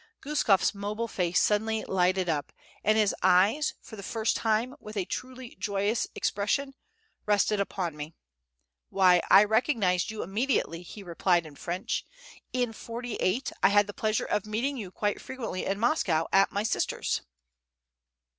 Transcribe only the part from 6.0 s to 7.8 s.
expression, rested